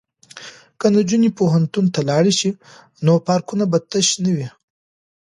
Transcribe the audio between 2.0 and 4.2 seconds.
لاړې شي نو پارکونه به تش